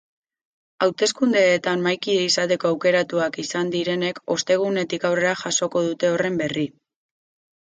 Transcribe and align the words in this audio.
Hauteskundeetan 0.83 1.83
mahaikide 1.87 2.23
izateko 2.29 2.69
aukeratuak 2.69 3.37
izan 3.43 3.69
direnek 3.77 4.23
ostegunetik 4.37 5.07
aurrera 5.11 5.37
jasoko 5.45 5.85
dute 5.91 6.11
horren 6.15 6.41
berri. 6.43 6.67